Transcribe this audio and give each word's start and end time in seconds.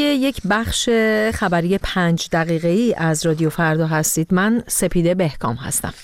یک 0.00 0.40
بخش 0.50 0.88
خبری 1.34 1.78
پنج 1.78 2.28
دقیقه 2.32 2.68
ای 2.68 2.94
از 2.94 3.26
رادیو 3.26 3.50
فردا 3.50 3.86
هستید 3.86 4.34
من 4.34 4.62
سپیده 4.66 5.14
بهکام 5.14 5.56
هستم 5.56 5.94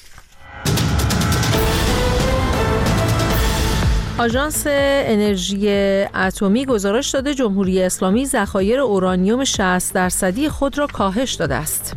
آژانس 4.19 4.64
انرژی 4.66 5.69
اتمی 6.14 6.66
گزارش 6.66 7.11
داده 7.11 7.35
جمهوری 7.35 7.82
اسلامی 7.82 8.27
ذخایر 8.27 8.80
اورانیوم 8.80 9.45
60 9.45 9.95
درصدی 9.95 10.48
خود 10.48 10.79
را 10.79 10.86
کاهش 10.86 11.34
داده 11.34 11.55
است. 11.55 11.96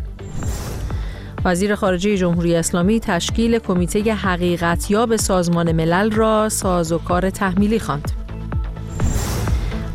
وزیر 1.45 1.75
خارجه 1.75 2.17
جمهوری 2.17 2.55
اسلامی 2.55 2.99
تشکیل 2.99 3.59
کمیته 3.59 4.13
حقیقتیاب 4.13 5.15
سازمان 5.15 5.71
ملل 5.71 6.11
را 6.11 6.49
سازوکار 6.49 7.29
تحمیلی 7.29 7.79
خواند. 7.79 8.20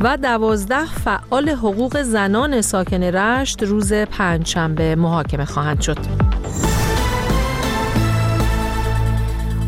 و 0.01 0.17
دوازده 0.17 0.85
فعال 0.85 1.49
حقوق 1.49 2.01
زنان 2.01 2.61
ساکن 2.61 3.03
رشت 3.03 3.63
روز 3.63 3.93
پنجشنبه 3.93 4.95
محاکمه 4.95 5.45
خواهند 5.45 5.81
شد. 5.81 6.26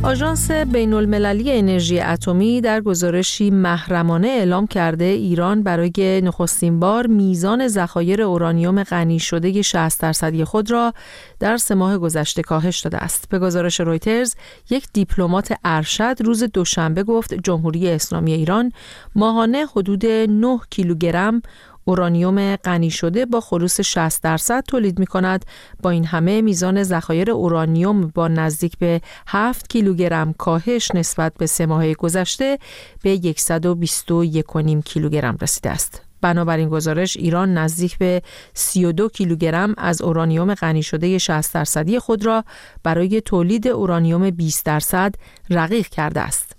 آژانس 0.04 0.52
بین 0.52 0.94
المللی 0.94 1.52
انرژی 1.52 2.00
اتمی 2.00 2.62
در 2.62 2.82
گزارشی 2.82 3.50
محرمانه 3.50 4.28
اعلام 4.28 4.68
کرده 4.68 5.04
ایران 5.04 5.64
برای 5.64 6.22
نخستین 6.24 6.80
بار 6.80 7.08
میزان 7.08 7.68
ذخایر 7.68 8.22
اورانیوم 8.22 8.84
غنی 8.84 9.20
شده 9.20 9.62
60 9.62 10.02
درصدی 10.02 10.44
خود 10.44 10.72
را 10.72 10.94
در 11.40 11.58
سه 11.58 11.76
ماه 11.76 11.98
گذشته 11.98 12.42
کاهش 12.42 12.80
داده 12.80 12.98
است. 12.98 13.30
به 13.30 13.40
گزارش 13.40 13.80
رویترز، 13.80 14.36
یک 14.70 14.88
دیپلمات 14.94 15.54
ارشد 15.64 16.16
روز 16.20 16.44
دوشنبه 16.44 17.04
گفت 17.04 17.34
جمهوری 17.34 17.90
اسلامی 17.90 18.34
ایران 18.34 18.72
ماهانه 19.16 19.66
حدود 19.76 20.06
9 20.06 20.60
کیلوگرم 20.70 21.42
اورانیوم 21.90 22.56
غنی 22.56 22.90
شده 22.90 23.26
با 23.26 23.42
خلوص 23.42 23.82
60 23.82 24.24
درصد 24.24 24.64
تولید 24.68 25.00
می 25.00 25.06
کند 25.06 25.46
با 25.84 25.90
این 25.90 26.06
همه 26.06 26.42
میزان 26.42 26.84
ذخایر 26.84 27.32
اورانیوم 27.32 28.08
با 28.08 28.28
نزدیک 28.28 28.78
به 28.78 29.02
7 29.28 29.70
کیلوگرم 29.70 30.34
کاهش 30.34 30.92
نسبت 30.96 31.34
به 31.34 31.46
سه 31.46 31.66
ماه 31.66 31.94
گذشته 31.94 32.60
به 33.04 33.18
121.5 33.18 34.84
کیلوگرم 34.86 35.38
رسیده 35.42 35.70
است 35.70 36.02
بنابراین 36.22 36.70
گزارش 36.70 37.18
ایران 37.18 37.54
نزدیک 37.58 37.98
به 37.98 38.22
32 38.54 39.10
کیلوگرم 39.10 39.74
از 39.78 40.02
اورانیوم 40.02 40.54
غنی 40.54 40.84
شده 40.84 41.18
60 41.18 41.54
درصدی 41.54 42.00
خود 42.00 42.26
را 42.26 42.44
برای 42.84 43.22
تولید 43.22 43.68
اورانیوم 43.68 44.30
20 44.30 44.66
درصد 44.66 45.16
رقیق 45.50 45.88
کرده 45.88 46.22
است. 46.22 46.59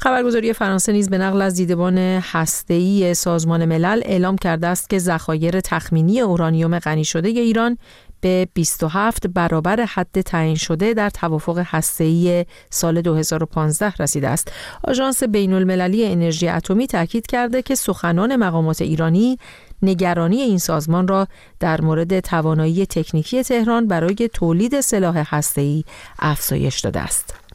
خبرگزاری 0.00 0.52
فرانسه 0.52 0.92
نیز 0.92 1.10
به 1.10 1.18
نقل 1.18 1.42
از 1.42 1.54
دیدبان 1.54 1.98
هسته‌ای 1.98 3.14
سازمان 3.14 3.64
ملل 3.64 4.00
اعلام 4.04 4.36
کرده 4.36 4.66
است 4.66 4.90
که 4.90 4.98
ذخایر 4.98 5.60
تخمینی 5.60 6.20
اورانیوم 6.20 6.78
غنی 6.78 7.04
شده 7.04 7.28
ایران 7.28 7.78
به 8.20 8.48
27 8.54 9.26
برابر 9.26 9.80
حد 9.80 10.20
تعیین 10.20 10.54
شده 10.54 10.94
در 10.94 11.10
توافق 11.10 11.62
هسته‌ای 11.66 12.46
سال 12.70 13.02
2015 13.02 13.92
رسیده 13.98 14.28
است. 14.28 14.52
آژانس 14.84 15.22
بین 15.22 15.52
المللی 15.52 16.06
انرژی 16.06 16.48
اتمی 16.48 16.86
تاکید 16.86 17.26
کرده 17.26 17.62
که 17.62 17.74
سخنان 17.74 18.36
مقامات 18.36 18.82
ایرانی 18.82 19.38
نگرانی 19.82 20.40
این 20.40 20.58
سازمان 20.58 21.08
را 21.08 21.28
در 21.60 21.80
مورد 21.80 22.20
توانایی 22.20 22.86
تکنیکی 22.86 23.42
تهران 23.42 23.88
برای 23.88 24.30
تولید 24.32 24.80
سلاح 24.80 25.24
هسته‌ای 25.34 25.84
افزایش 26.18 26.80
داده 26.80 27.00
است. 27.00 27.47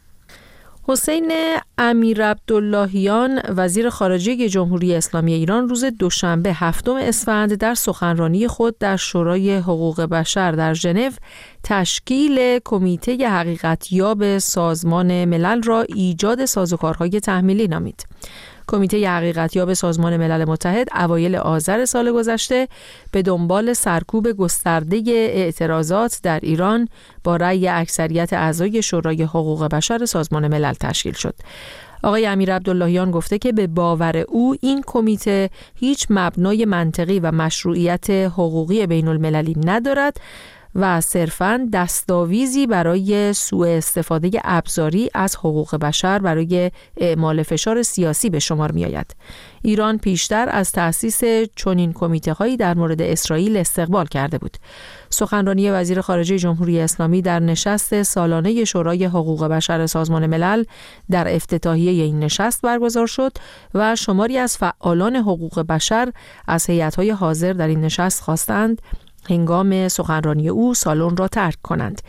حسین 0.88 1.32
امیر 1.78 2.24
عبداللهیان 2.24 3.40
وزیر 3.48 3.90
خارجه 3.90 4.48
جمهوری 4.48 4.94
اسلامی 4.94 5.32
ایران 5.32 5.68
روز 5.68 5.84
دوشنبه 5.84 6.52
هفتم 6.52 6.94
اسفند 6.94 7.54
در 7.54 7.74
سخنرانی 7.74 8.48
خود 8.48 8.78
در 8.78 8.96
شورای 8.96 9.56
حقوق 9.56 10.00
بشر 10.00 10.52
در 10.52 10.74
ژنو 10.74 11.10
تشکیل 11.62 12.58
کمیته 12.64 13.28
حقیقتیاب 13.28 14.38
سازمان 14.38 15.24
ملل 15.24 15.62
را 15.62 15.82
ایجاد 15.82 16.44
سازوکارهای 16.44 17.20
تحمیلی 17.20 17.68
نامید. 17.68 18.06
کمیته 18.68 19.10
حقیقتیاب 19.10 19.72
سازمان 19.72 20.16
ملل 20.16 20.44
متحد 20.44 20.88
اوایل 20.94 21.36
آذر 21.36 21.84
سال 21.84 22.12
گذشته 22.12 22.68
به 23.12 23.22
دنبال 23.22 23.72
سرکوب 23.72 24.32
گسترده 24.32 25.02
اعتراضات 25.06 26.20
در 26.22 26.40
ایران 26.42 26.88
با 27.24 27.36
رأی 27.36 27.68
اکثریت 27.68 28.32
اعضای 28.32 28.82
شورای 28.82 29.22
حقوق 29.22 29.64
بشر 29.64 30.04
سازمان 30.04 30.48
ملل 30.48 30.72
تشکیل 30.72 31.14
شد. 31.14 31.34
آقای 32.04 32.26
امیر 32.26 32.54
عبداللهیان 32.54 33.10
گفته 33.10 33.38
که 33.38 33.52
به 33.52 33.66
باور 33.66 34.16
او 34.16 34.56
این 34.60 34.82
کمیته 34.86 35.50
هیچ 35.74 36.06
مبنای 36.10 36.64
منطقی 36.64 37.20
و 37.20 37.32
مشروعیت 37.32 38.10
حقوقی 38.10 38.86
بین 38.86 39.08
المللی 39.08 39.56
ندارد 39.64 40.16
و 40.74 41.00
صرفا 41.00 41.68
دستاویزی 41.72 42.66
برای 42.66 43.32
سوء 43.32 43.68
استفاده 43.68 44.30
ابزاری 44.44 45.10
از 45.14 45.36
حقوق 45.36 45.76
بشر 45.76 46.18
برای 46.18 46.70
اعمال 46.96 47.42
فشار 47.42 47.82
سیاسی 47.82 48.30
به 48.30 48.38
شمار 48.38 48.72
می 48.72 48.84
آید. 48.84 49.16
ایران 49.62 49.98
پیشتر 49.98 50.48
از 50.50 50.72
تأسیس 50.72 51.20
چنین 51.56 51.92
کمیته 51.92 52.32
هایی 52.32 52.56
در 52.56 52.74
مورد 52.74 53.02
اسرائیل 53.02 53.56
استقبال 53.56 54.06
کرده 54.06 54.38
بود. 54.38 54.56
سخنرانی 55.10 55.70
وزیر 55.70 56.00
خارجه 56.00 56.38
جمهوری 56.38 56.80
اسلامی 56.80 57.22
در 57.22 57.40
نشست 57.40 58.02
سالانه 58.02 58.64
شورای 58.64 59.04
حقوق 59.04 59.44
بشر 59.44 59.86
سازمان 59.86 60.26
ملل 60.26 60.64
در 61.10 61.34
افتتاحیه 61.34 62.04
این 62.04 62.18
نشست 62.18 62.62
برگزار 62.62 63.06
شد 63.06 63.32
و 63.74 63.96
شماری 63.96 64.38
از 64.38 64.56
فعالان 64.56 65.16
حقوق 65.16 65.60
بشر 65.60 66.12
از 66.48 66.66
هیئت‌های 66.70 67.10
حاضر 67.10 67.52
در 67.52 67.68
این 67.68 67.80
نشست 67.80 68.22
خواستند 68.22 68.82
هنگام 69.28 69.88
سخنرانی 69.88 70.48
او 70.48 70.74
سالن 70.74 71.16
را 71.16 71.28
ترک 71.28 71.62
کنند. 71.62 72.02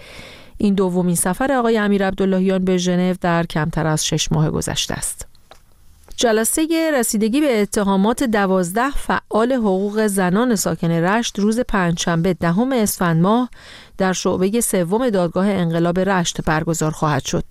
این 0.57 0.73
دومین 0.73 1.15
سفر 1.15 1.51
آقای 1.51 1.77
امیر 1.77 2.07
عبداللهیان 2.07 2.65
به 2.65 2.77
ژنو 2.77 3.13
در 3.21 3.45
کمتر 3.45 3.87
از 3.87 4.05
شش 4.05 4.31
ماه 4.31 4.49
گذشته 4.49 4.93
است. 4.93 5.27
جلسه 6.17 6.91
رسیدگی 6.93 7.41
به 7.41 7.61
اتهامات 7.61 8.23
دوازده 8.23 8.91
فعال 8.91 9.53
حقوق 9.53 10.07
زنان 10.07 10.55
ساکن 10.55 10.91
رشت 10.91 11.39
روز 11.39 11.59
پنجشنبه 11.59 12.33
دهم 12.33 12.71
اسفند 12.71 13.21
ماه 13.21 13.49
در 13.97 14.13
شعبه 14.13 14.61
سوم 14.61 15.09
دادگاه 15.09 15.47
انقلاب 15.47 15.99
رشت 15.99 16.41
برگزار 16.41 16.91
خواهد 16.91 17.25
شد. 17.25 17.43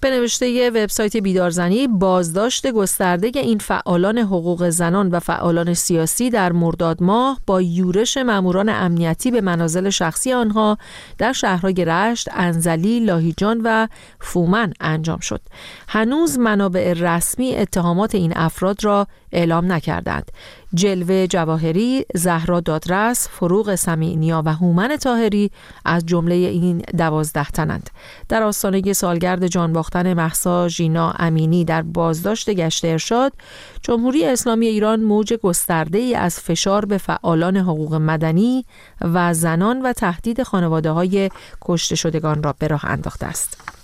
به 0.00 0.10
نوشته 0.10 0.70
وبسایت 0.70 1.16
بیدارزنی 1.16 1.88
بازداشت 1.88 2.66
گسترده 2.66 3.30
این 3.34 3.58
فعالان 3.58 4.18
حقوق 4.18 4.68
زنان 4.68 5.08
و 5.10 5.20
فعالان 5.20 5.74
سیاسی 5.74 6.30
در 6.30 6.52
مرداد 6.52 7.02
ماه 7.02 7.40
با 7.46 7.62
یورش 7.62 8.16
ماموران 8.16 8.68
امنیتی 8.68 9.30
به 9.30 9.40
منازل 9.40 9.90
شخصی 9.90 10.32
آنها 10.32 10.78
در 11.18 11.32
شهرهای 11.32 11.84
رشت، 11.84 12.28
انزلی، 12.32 13.00
لاهیجان 13.00 13.60
و 13.64 13.86
فومن 14.20 14.72
انجام 14.80 15.18
شد. 15.18 15.40
هنوز 15.88 16.38
منابع 16.38 16.92
رسمی 16.92 17.56
اتهامات 17.56 18.14
این 18.14 18.32
افراد 18.36 18.84
را 18.84 19.06
اعلام 19.32 19.72
نکردند. 19.72 20.30
جلوه 20.76 21.26
جواهری، 21.26 22.04
زهرا 22.14 22.60
دادرس، 22.60 23.28
فروغ 23.28 23.74
سمیعنیا 23.74 24.42
و 24.46 24.52
هومن 24.52 24.96
تاهری 24.96 25.50
از 25.84 26.06
جمله 26.06 26.34
این 26.34 26.78
دوازده 26.78 27.44
تنند. 27.44 27.90
در 28.28 28.42
آستانه 28.42 28.92
سالگرد 28.92 29.46
جان 29.46 29.72
باختن 29.72 30.14
محسا 30.14 30.68
ژینا 30.68 31.14
امینی 31.18 31.64
در 31.64 31.82
بازداشت 31.82 32.50
گشت 32.50 32.84
ارشاد، 32.84 33.32
جمهوری 33.82 34.24
اسلامی 34.24 34.66
ایران 34.66 35.00
موج 35.00 35.34
گسترده 35.34 35.98
ای 35.98 36.14
از 36.14 36.40
فشار 36.40 36.84
به 36.84 36.98
فعالان 36.98 37.56
حقوق 37.56 37.94
مدنی 37.94 38.64
و 39.00 39.34
زنان 39.34 39.82
و 39.82 39.92
تهدید 39.92 40.42
خانواده 40.42 40.90
های 40.90 41.30
کشته 41.62 41.94
شدگان 41.96 42.42
را 42.42 42.54
به 42.58 42.66
راه 42.66 42.84
انداخته 42.84 43.26
است. 43.26 43.75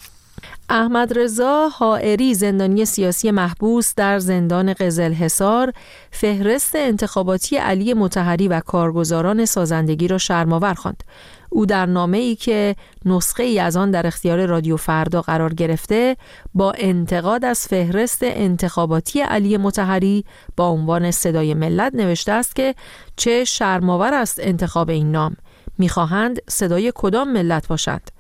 احمد 0.75 1.19
رضا 1.19 1.69
حائری 1.69 2.35
زندانی 2.35 2.85
سیاسی 2.85 3.31
محبوس 3.31 3.95
در 3.95 4.19
زندان 4.19 4.73
قزل 4.73 5.13
حصار 5.13 5.73
فهرست 6.11 6.77
انتخاباتی 6.77 7.57
علی 7.57 7.95
متحری 7.95 8.49
و 8.49 8.61
کارگزاران 8.61 9.45
سازندگی 9.45 10.09
را 10.09 10.19
شرماور 10.19 10.75
خواند. 10.75 11.03
او 11.51 11.67
در 11.67 11.87
نامه 11.87 12.19
ای 12.19 12.37
که 12.37 12.77
نسخه 13.05 13.43
ای 13.43 13.59
از 13.59 13.77
آن 13.77 13.91
در 13.91 14.07
اختیار 14.07 14.47
رادیو 14.47 14.77
فردا 14.77 15.23
قرار 15.23 15.55
گرفته 15.55 16.17
با 16.55 16.73
انتقاد 16.77 17.45
از 17.45 17.67
فهرست 17.67 18.21
انتخاباتی 18.23 19.21
علی 19.21 19.57
متحری 19.57 20.25
با 20.57 20.69
عنوان 20.69 21.11
صدای 21.11 21.55
ملت 21.55 21.95
نوشته 21.95 22.33
است 22.33 22.57
که 22.57 22.75
چه 23.17 23.45
شرماور 23.45 24.15
است 24.15 24.41
انتخاب 24.43 24.91
این 24.91 25.11
نام 25.11 25.37
می‌خواهند 25.79 26.39
صدای 26.49 26.93
کدام 26.95 27.33
ملت 27.33 27.69
باشند 27.69 28.11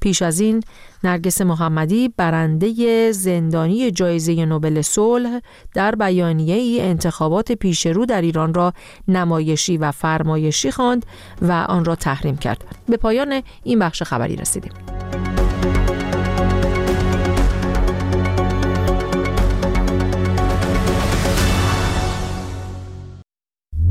پیش 0.00 0.22
از 0.22 0.40
این 0.40 0.62
نرگس 1.04 1.40
محمدی 1.40 2.08
برنده 2.16 3.12
زندانی 3.12 3.90
جایزه 3.90 4.44
نوبل 4.44 4.82
صلح 4.82 5.40
در 5.74 5.94
بیانیه 5.94 6.54
ای 6.54 6.80
انتخابات 6.80 7.52
پیشرو 7.52 8.06
در 8.06 8.20
ایران 8.20 8.54
را 8.54 8.72
نمایشی 9.08 9.76
و 9.76 9.92
فرمایشی 9.92 10.70
خواند 10.70 11.06
و 11.42 11.52
آن 11.52 11.84
را 11.84 11.96
تحریم 11.96 12.36
کرد. 12.36 12.64
به 12.88 12.96
پایان 12.96 13.42
این 13.64 13.78
بخش 13.78 14.02
خبری 14.02 14.36
رسیدیم. 14.36 14.72